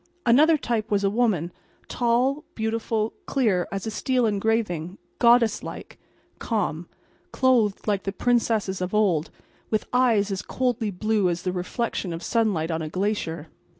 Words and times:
Another 0.25 0.57
type 0.57 0.89
was 0.89 1.03
a 1.03 1.11
woman, 1.11 1.51
tall, 1.87 2.43
beautiful, 2.55 3.13
clear 3.27 3.67
as 3.71 3.85
a 3.85 3.91
steel 3.91 4.25
engraving, 4.25 4.97
goddess 5.19 5.61
like, 5.61 5.99
calm, 6.39 6.87
clothed 7.31 7.87
like 7.87 8.01
the 8.01 8.11
princesses 8.11 8.81
of 8.81 8.95
old, 8.95 9.29
with 9.69 9.85
eyes 9.93 10.31
as 10.31 10.41
coldly 10.41 10.89
blue 10.89 11.29
as 11.29 11.43
the 11.43 11.51
reflection 11.51 12.13
of 12.13 12.23
sunlight 12.23 12.71
on 12.71 12.81
a 12.81 12.89
glacier. 12.89 13.47